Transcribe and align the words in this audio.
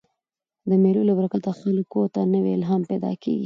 د 0.69 0.71
مېلو 0.83 1.01
له 1.09 1.13
برکته 1.17 1.49
خلکو 1.61 2.01
ته 2.13 2.21
نوی 2.33 2.51
الهام 2.55 2.81
پیدا 2.89 3.11
کېږي. 3.23 3.39